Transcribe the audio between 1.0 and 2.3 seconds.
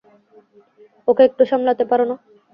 ওকে একটু সামলাতে পারো না?